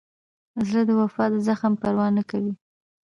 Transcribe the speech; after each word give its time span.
زړه 0.67 0.81
د 0.89 0.91
وفا 1.01 1.25
د 1.33 1.35
زخم 1.47 1.73
پروا 1.81 2.07
نه 2.17 2.23
کوي. 2.29 2.53